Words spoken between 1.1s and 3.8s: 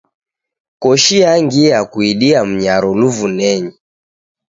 yangia kuidia mnyaro luvunenyi.